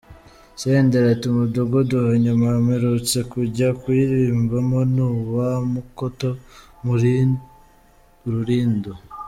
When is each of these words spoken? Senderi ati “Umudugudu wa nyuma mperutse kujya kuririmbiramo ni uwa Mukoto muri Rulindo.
Senderi 0.59 1.07
ati 1.15 1.25
“Umudugudu 1.29 1.95
wa 2.05 2.13
nyuma 2.23 2.47
mperutse 2.65 3.17
kujya 3.31 3.67
kuririmbiramo 3.79 4.79
ni 4.93 5.03
uwa 5.13 5.49
Mukoto 5.71 6.29
muri 6.85 7.11
Rulindo. 8.31 8.91